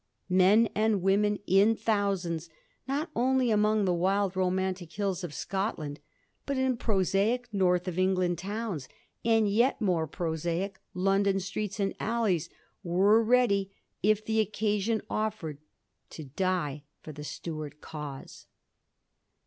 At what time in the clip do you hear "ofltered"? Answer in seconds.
15.07-15.59